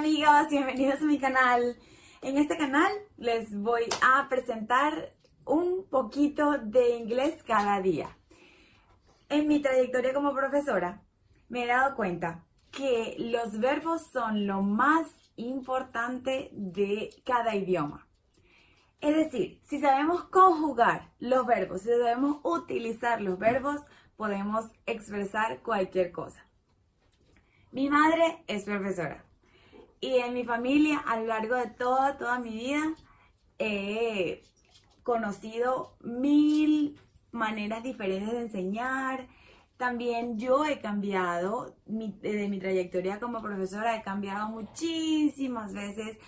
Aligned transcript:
amigos, 0.00 0.48
bienvenidos 0.48 1.02
a 1.02 1.04
mi 1.04 1.18
canal. 1.18 1.76
En 2.22 2.38
este 2.38 2.56
canal 2.56 2.90
les 3.18 3.54
voy 3.54 3.82
a 4.00 4.26
presentar 4.30 5.14
un 5.44 5.86
poquito 5.90 6.56
de 6.56 6.96
inglés 6.96 7.42
cada 7.46 7.82
día. 7.82 8.16
En 9.28 9.46
mi 9.46 9.60
trayectoria 9.60 10.14
como 10.14 10.32
profesora 10.32 11.02
me 11.50 11.64
he 11.64 11.66
dado 11.66 11.96
cuenta 11.96 12.46
que 12.70 13.14
los 13.18 13.60
verbos 13.60 14.06
son 14.10 14.46
lo 14.46 14.62
más 14.62 15.06
importante 15.36 16.48
de 16.54 17.10
cada 17.26 17.54
idioma. 17.54 18.08
Es 19.02 19.14
decir, 19.14 19.60
si 19.68 19.82
sabemos 19.82 20.24
conjugar 20.30 21.12
los 21.18 21.44
verbos, 21.44 21.82
si 21.82 21.90
sabemos 21.90 22.38
utilizar 22.42 23.20
los 23.20 23.38
verbos, 23.38 23.82
podemos 24.16 24.64
expresar 24.86 25.60
cualquier 25.60 26.10
cosa. 26.10 26.42
Mi 27.70 27.90
madre 27.90 28.44
es 28.46 28.64
profesora 28.64 29.26
y 30.00 30.16
en 30.16 30.34
mi 30.34 30.44
familia 30.44 30.98
a 30.98 31.18
lo 31.18 31.26
largo 31.26 31.56
de 31.56 31.68
toda, 31.68 32.16
toda 32.16 32.38
mi 32.38 32.50
vida 32.50 32.94
he 33.58 34.42
conocido 35.02 35.96
mil 36.00 36.98
maneras 37.32 37.82
diferentes 37.82 38.30
de 38.30 38.40
enseñar. 38.42 39.28
También 39.76 40.38
yo 40.38 40.64
he 40.64 40.80
cambiado, 40.80 41.76
de 41.86 42.48
mi 42.48 42.58
trayectoria 42.58 43.18
como 43.18 43.40
profesora 43.40 43.96
he 43.96 44.02
cambiado 44.02 44.48
muchísimas 44.48 45.72
veces 45.72 46.18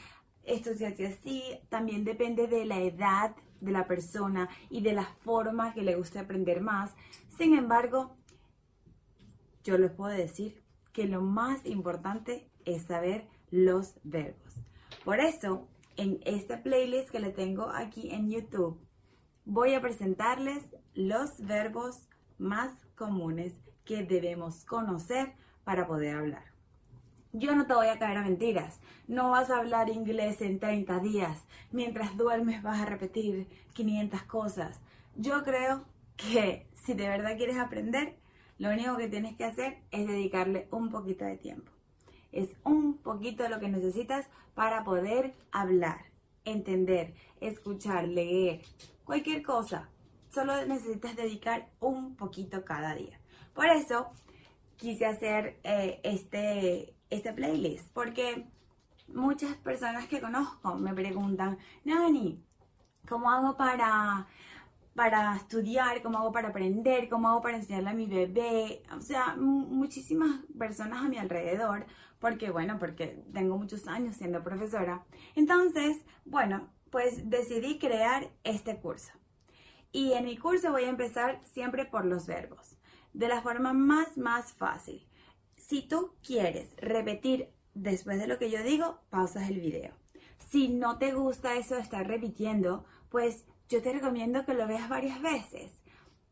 esto 0.44 0.74
se 0.74 0.86
hace 0.86 1.06
así, 1.06 1.42
también 1.68 2.04
depende 2.04 2.48
de 2.48 2.64
la 2.64 2.80
edad 2.80 3.34
de 3.60 3.70
la 3.70 3.86
persona 3.86 4.48
y 4.70 4.80
de 4.80 4.92
la 4.92 5.04
forma 5.04 5.72
que 5.72 5.82
le 5.82 5.94
guste 5.94 6.18
aprender 6.18 6.60
más. 6.60 6.94
Sin 7.28 7.54
embargo, 7.54 8.16
yo 9.62 9.78
les 9.78 9.92
puedo 9.92 10.12
decir 10.12 10.64
que 10.92 11.06
lo 11.06 11.22
más 11.22 11.64
importante 11.64 12.50
es 12.64 12.82
saber 12.86 13.28
los 13.52 13.94
verbos. 14.02 14.54
Por 15.04 15.20
eso, 15.20 15.68
en 15.96 16.20
este 16.24 16.56
playlist 16.56 17.10
que 17.10 17.20
le 17.20 17.30
tengo 17.30 17.68
aquí 17.68 18.10
en 18.10 18.28
YouTube, 18.28 18.80
voy 19.44 19.74
a 19.74 19.80
presentarles 19.80 20.64
los 20.94 21.38
verbos 21.38 22.08
más 22.38 22.72
comunes 22.96 23.52
que 23.84 24.02
debemos 24.04 24.64
conocer 24.64 25.34
para 25.64 25.86
poder 25.86 26.16
hablar. 26.16 26.44
Yo 27.34 27.54
no 27.54 27.66
te 27.66 27.74
voy 27.74 27.88
a 27.88 27.98
caer 27.98 28.18
a 28.18 28.22
mentiras. 28.22 28.80
No 29.06 29.30
vas 29.30 29.50
a 29.50 29.58
hablar 29.58 29.88
inglés 29.88 30.40
en 30.40 30.58
30 30.58 30.98
días. 31.00 31.44
Mientras 31.70 32.16
duermes 32.16 32.62
vas 32.62 32.80
a 32.80 32.86
repetir 32.86 33.48
500 33.72 34.22
cosas. 34.24 34.80
Yo 35.16 35.42
creo 35.42 35.84
que 36.16 36.66
si 36.74 36.94
de 36.94 37.08
verdad 37.08 37.36
quieres 37.36 37.58
aprender, 37.58 38.16
lo 38.58 38.70
único 38.70 38.96
que 38.96 39.08
tienes 39.08 39.36
que 39.36 39.44
hacer 39.44 39.78
es 39.90 40.06
dedicarle 40.06 40.68
un 40.70 40.90
poquito 40.90 41.24
de 41.24 41.36
tiempo. 41.36 41.71
Es 42.32 42.56
un 42.64 42.98
poquito 42.98 43.48
lo 43.48 43.60
que 43.60 43.68
necesitas 43.68 44.28
para 44.54 44.84
poder 44.84 45.34
hablar, 45.52 46.06
entender, 46.44 47.14
escuchar, 47.40 48.08
leer, 48.08 48.62
cualquier 49.04 49.42
cosa. 49.42 49.88
Solo 50.30 50.66
necesitas 50.66 51.14
dedicar 51.14 51.68
un 51.78 52.16
poquito 52.16 52.64
cada 52.64 52.94
día. 52.94 53.20
Por 53.54 53.66
eso 53.66 54.10
quise 54.76 55.06
hacer 55.06 55.60
eh, 55.62 56.00
este 56.02 56.94
este 57.12 57.32
playlist, 57.34 57.92
porque 57.92 58.46
muchas 59.08 59.54
personas 59.58 60.06
que 60.06 60.20
conozco 60.20 60.76
me 60.76 60.94
preguntan, 60.94 61.58
Nani, 61.84 62.42
¿cómo 63.06 63.30
hago 63.30 63.54
para, 63.56 64.26
para 64.94 65.36
estudiar? 65.36 66.02
¿Cómo 66.02 66.18
hago 66.18 66.32
para 66.32 66.48
aprender? 66.48 67.08
¿Cómo 67.08 67.28
hago 67.28 67.42
para 67.42 67.56
enseñarle 67.56 67.90
a 67.90 67.94
mi 67.94 68.06
bebé? 68.06 68.82
O 68.96 69.00
sea, 69.00 69.36
muchísimas 69.36 70.40
personas 70.58 71.04
a 71.04 71.08
mi 71.08 71.18
alrededor, 71.18 71.86
porque 72.18 72.50
bueno, 72.50 72.78
porque 72.78 73.24
tengo 73.32 73.56
muchos 73.56 73.86
años 73.88 74.16
siendo 74.16 74.42
profesora. 74.42 75.04
Entonces, 75.34 76.02
bueno, 76.24 76.68
pues 76.90 77.28
decidí 77.30 77.78
crear 77.78 78.30
este 78.44 78.76
curso. 78.76 79.12
Y 79.92 80.12
en 80.12 80.24
mi 80.24 80.36
curso 80.36 80.70
voy 80.72 80.84
a 80.84 80.90
empezar 80.90 81.40
siempre 81.44 81.84
por 81.84 82.04
los 82.04 82.26
verbos, 82.26 82.76
de 83.12 83.28
la 83.28 83.42
forma 83.42 83.72
más, 83.72 84.16
más 84.16 84.52
fácil. 84.52 85.06
Si 85.56 85.82
tú 85.82 86.14
quieres 86.22 86.74
repetir 86.78 87.50
después 87.74 88.18
de 88.18 88.26
lo 88.26 88.38
que 88.38 88.50
yo 88.50 88.62
digo, 88.62 89.00
pausas 89.10 89.48
el 89.48 89.60
video. 89.60 89.94
Si 90.38 90.68
no 90.68 90.98
te 90.98 91.12
gusta 91.12 91.56
eso 91.56 91.76
de 91.76 91.82
estar 91.82 92.06
repitiendo, 92.06 92.84
pues 93.10 93.46
yo 93.72 93.82
te 93.82 93.92
recomiendo 93.92 94.44
que 94.44 94.54
lo 94.54 94.66
veas 94.66 94.88
varias 94.88 95.20
veces. 95.22 95.72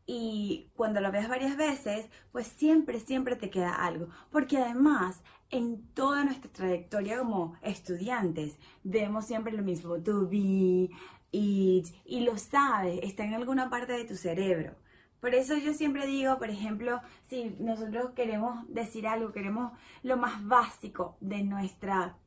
Y 0.05 0.69
cuando 0.75 1.01
lo 1.01 1.11
veas 1.11 1.27
varias 1.27 1.57
veces, 1.57 2.07
pues 2.31 2.47
siempre, 2.47 2.99
siempre 2.99 3.35
te 3.35 3.49
queda 3.49 3.73
algo. 3.73 4.07
Porque 4.31 4.57
además, 4.57 5.21
en 5.49 5.83
toda 5.93 6.23
nuestra 6.23 6.51
trayectoria 6.51 7.17
como 7.19 7.55
estudiantes, 7.61 8.57
vemos 8.83 9.25
siempre 9.25 9.53
lo 9.53 9.63
mismo. 9.63 9.97
To 10.01 10.27
be, 10.27 10.89
it, 11.31 11.87
y 12.05 12.21
lo 12.21 12.37
sabes, 12.37 12.99
está 13.03 13.23
en 13.25 13.33
alguna 13.33 13.69
parte 13.69 13.93
de 13.93 14.05
tu 14.05 14.15
cerebro. 14.15 14.75
Por 15.19 15.35
eso 15.35 15.55
yo 15.57 15.73
siempre 15.73 16.07
digo, 16.07 16.37
por 16.39 16.49
ejemplo, 16.49 17.01
si 17.27 17.55
nosotros 17.59 18.11
queremos 18.15 18.65
decir 18.67 19.07
algo, 19.07 19.31
queremos 19.31 19.71
lo 20.03 20.17
más 20.17 20.45
básico 20.45 21.15
de 21.21 21.43
nuestra 21.43 22.17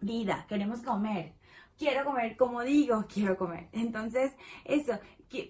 vida, 0.00 0.44
queremos 0.48 0.82
comer. 0.82 1.34
Quiero 1.76 2.04
comer, 2.04 2.36
como 2.36 2.62
digo, 2.62 3.04
quiero 3.12 3.36
comer. 3.36 3.68
Entonces, 3.72 4.32
eso, 4.64 4.98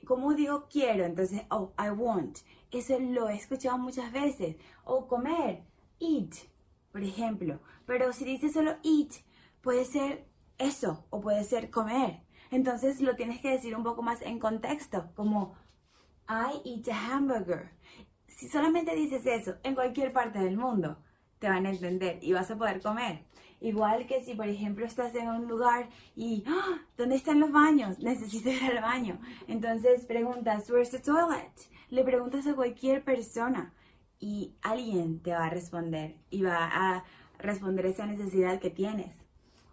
como 0.07 0.35
digo 0.35 0.67
quiero, 0.71 1.05
entonces, 1.05 1.43
oh, 1.51 1.73
I 1.79 1.91
want. 1.91 2.39
Eso 2.71 2.99
lo 2.99 3.29
he 3.29 3.37
escuchado 3.37 3.79
muchas 3.79 4.11
veces. 4.11 4.57
O 4.85 5.07
comer, 5.07 5.63
eat, 6.01 6.35
por 6.91 7.03
ejemplo. 7.03 7.61
Pero 7.87 8.13
si 8.13 8.25
dices 8.25 8.53
solo 8.53 8.73
eat, 8.83 9.13
puede 9.61 9.85
ser 9.85 10.27
eso, 10.59 11.07
o 11.11 11.21
puede 11.21 11.45
ser 11.45 11.71
comer. 11.71 12.23
Entonces 12.51 13.01
lo 13.01 13.17
tienes 13.17 13.41
que 13.41 13.51
decir 13.51 13.77
un 13.77 13.85
poco 13.85 14.03
más 14.03 14.23
en 14.23 14.39
contexto, 14.39 15.11
como 15.15 15.55
I 16.29 16.61
eat 16.65 16.89
a 16.89 17.15
hamburger. 17.15 17.71
Si 18.27 18.49
solamente 18.49 18.95
dices 18.95 19.25
eso 19.27 19.57
en 19.63 19.75
cualquier 19.75 20.13
parte 20.13 20.39
del 20.39 20.57
mundo, 20.57 20.99
te 21.45 21.51
van 21.51 21.67
a 21.67 21.71
entender 21.73 22.19
y 22.23 22.33
vas 22.33 22.51
a 22.51 22.57
poder 22.57 22.81
comer. 22.81 23.21
Igual 23.61 24.07
que 24.07 24.25
si, 24.25 24.33
por 24.35 24.49
ejemplo, 24.49 24.87
estás 24.87 25.15
en 25.15 25.29
un 25.29 25.47
lugar 25.47 25.91
y 26.17 26.43
¡Ah! 26.47 26.81
¿dónde 26.97 27.17
están 27.17 27.39
los 27.39 27.53
baños? 27.53 27.99
Necesito 27.99 28.49
ir 28.49 28.65
al 28.65 28.81
baño. 28.81 29.21
Entonces 29.47 30.07
preguntas, 30.07 30.71
¿Where's 30.71 30.91
the 30.91 31.01
toilet? 31.01 31.53
Le 31.91 32.03
preguntas 32.03 32.47
a 32.47 32.55
cualquier 32.55 33.05
persona 33.05 33.75
y 34.19 34.55
alguien 34.63 35.21
te 35.21 35.33
va 35.33 35.45
a 35.45 35.51
responder 35.51 36.17
y 36.31 36.41
va 36.45 36.65
a 36.73 37.05
responder 37.37 37.85
esa 37.85 38.07
necesidad 38.07 38.59
que 38.59 38.71
tienes. 38.71 39.15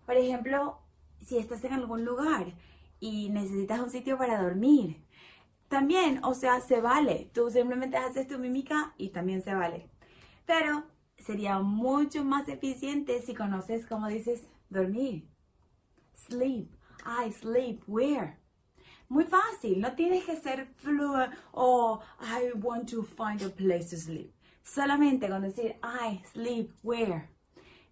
Por 0.06 0.18
ejemplo, 0.18 0.78
si 1.22 1.38
estás 1.38 1.64
en 1.64 1.72
algún 1.72 2.04
lugar 2.04 2.54
y 3.00 3.30
necesitas 3.30 3.80
un 3.80 3.92
sitio 3.92 4.18
para 4.18 4.44
dormir, 4.44 5.06
también, 5.70 6.20
o 6.26 6.34
sea, 6.34 6.60
se 6.60 6.82
vale. 6.82 7.32
Tú 7.34 7.50
simplemente 7.50 7.96
haces 7.96 8.28
tu 8.28 8.38
mímica 8.40 8.94
y 8.98 9.12
también 9.12 9.42
se 9.42 9.56
vale. 9.56 9.88
Pero 10.46 10.91
sería 11.22 11.60
mucho 11.60 12.24
más 12.24 12.48
eficiente 12.48 13.22
si 13.22 13.34
conoces 13.34 13.86
cómo 13.86 14.08
dices 14.08 14.44
dormir. 14.70 15.28
Sleep. 16.14 16.70
I 17.06 17.32
sleep. 17.32 17.82
Where? 17.88 18.38
Muy 19.10 19.26
fácil. 19.26 19.82
No 19.82 19.94
tienes 19.96 20.24
que 20.24 20.36
ser 20.38 20.68
fluent 20.78 21.34
o 21.52 22.02
I 22.20 22.58
want 22.60 22.90
to 22.92 23.04
find 23.04 23.42
a 23.42 23.50
place 23.50 23.90
to 23.90 23.98
sleep. 23.98 24.34
Solamente 24.64 25.28
con 25.28 25.42
decir 25.42 25.76
I 25.84 26.22
sleep 26.32 26.72
where. 26.84 27.30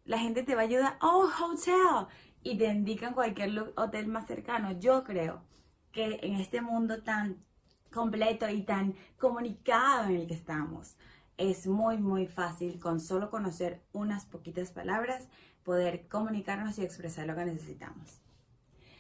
La 0.06 0.18
gente 0.18 0.44
te 0.44 0.56
va 0.56 0.62
a 0.62 0.66
ayudar. 0.66 0.98
Oh, 1.02 1.30
hotel. 1.40 2.08
Y 2.42 2.58
te 2.58 2.68
indican 2.68 3.14
cualquier 3.14 3.74
hotel 3.76 4.08
más 4.08 4.28
cercano. 4.28 4.80
Yo 4.80 5.04
creo 5.04 5.44
que 5.92 6.20
en 6.22 6.36
este 6.36 6.62
mundo 6.62 7.04
tan 7.04 7.44
completo 7.92 8.48
y 8.50 8.62
tan 8.64 8.96
comunicado 9.18 10.06
en 10.06 10.16
el 10.18 10.28
que 10.28 10.36
estamos. 10.36 10.96
Es 11.40 11.68
muy, 11.68 11.98
muy 11.98 12.28
fácil 12.28 12.80
con 12.80 13.00
solo 13.00 13.30
conocer 13.30 13.82
unas 13.94 14.26
poquitas 14.26 14.72
palabras 14.72 15.30
poder 15.64 16.06
comunicarnos 16.10 16.78
y 16.78 16.84
expresar 16.84 17.28
lo 17.28 17.36
que 17.36 17.46
necesitamos. 17.46 18.20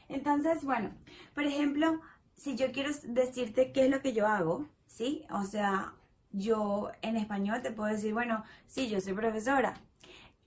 Entonces, 0.07 0.63
bueno, 0.63 0.91
por 1.35 1.43
ejemplo, 1.43 1.99
si 2.37 2.55
yo 2.55 2.71
quiero 2.71 2.91
decirte 3.03 3.73
qué 3.73 3.85
es 3.85 3.91
lo 3.91 4.01
que 4.01 4.13
yo 4.13 4.25
hago, 4.25 4.69
¿sí? 4.87 5.25
O 5.31 5.43
sea, 5.43 5.93
yo 6.31 6.91
en 7.01 7.17
español 7.17 7.61
te 7.61 7.73
puedo 7.73 7.91
decir, 7.91 8.13
bueno, 8.13 8.45
sí, 8.67 8.89
yo 8.89 9.01
soy 9.01 9.13
profesora, 9.13 9.73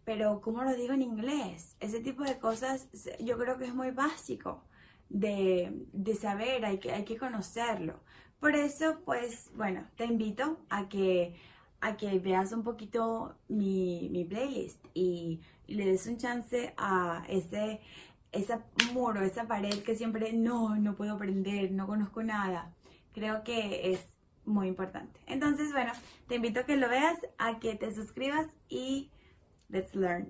pero 0.04 0.40
¿cómo 0.40 0.64
lo 0.64 0.74
digo 0.74 0.94
en 0.94 1.02
inglés? 1.02 1.76
Ese 1.78 2.00
tipo 2.00 2.22
de 2.24 2.38
cosas 2.38 2.88
yo 3.20 3.36
creo 3.36 3.58
que 3.58 3.66
es 3.66 3.74
muy 3.74 3.90
básico 3.90 4.64
de, 5.10 5.86
de 5.92 6.14
saber, 6.14 6.64
hay 6.64 6.78
que, 6.78 6.92
hay 6.92 7.04
que 7.04 7.18
conocerlo. 7.18 8.00
Por 8.40 8.56
eso, 8.56 9.00
pues, 9.04 9.50
bueno, 9.54 9.86
te 9.96 10.06
invito 10.06 10.58
a 10.70 10.88
que, 10.88 11.36
a 11.82 11.96
que 11.96 12.18
veas 12.20 12.52
un 12.52 12.62
poquito 12.62 13.34
mi, 13.48 14.08
mi 14.10 14.24
playlist 14.24 14.82
y, 14.94 15.40
le 15.66 15.86
des 15.86 16.06
un 16.06 16.18
chance 16.18 16.74
a 16.76 17.24
ese, 17.28 17.80
ese 18.30 18.58
muro, 18.92 19.22
esa 19.22 19.46
pared 19.46 19.82
que 19.82 19.96
siempre, 19.96 20.32
no, 20.32 20.76
no 20.76 20.96
puedo 20.96 21.14
aprender, 21.14 21.72
no 21.72 21.86
conozco 21.86 22.22
nada. 22.22 22.74
Creo 23.14 23.42
que 23.42 23.92
es 23.92 24.00
muy 24.44 24.68
importante. 24.68 25.18
Entonces, 25.26 25.72
bueno, 25.72 25.92
te 26.28 26.34
invito 26.34 26.60
a 26.60 26.64
que 26.64 26.76
lo 26.76 26.88
veas, 26.88 27.18
a 27.38 27.58
que 27.58 27.74
te 27.74 27.94
suscribas 27.94 28.46
y 28.68 29.10
let's 29.70 29.94
learn. 29.94 30.28